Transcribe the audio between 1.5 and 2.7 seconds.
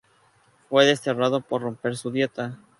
romper su dieta.